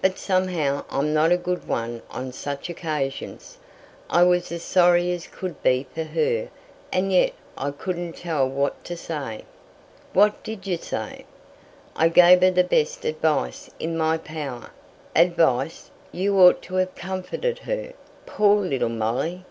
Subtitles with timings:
[0.00, 3.58] But somehow I'm not a good one on such occasions.
[4.08, 6.48] I was as sorry as could be for her,
[6.90, 9.44] and yet I couldn't tell what to say."
[10.14, 11.26] "What did you say?"
[11.94, 14.70] "I gave her the best advice in my power."
[15.14, 15.90] "Advice!
[16.10, 17.92] you ought to have comforted her.
[18.24, 19.44] Poor little Molly!"